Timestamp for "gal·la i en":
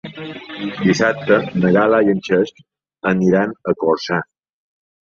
1.77-2.25